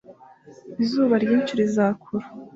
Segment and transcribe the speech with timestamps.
[0.83, 2.25] izuba ryinshi rizakura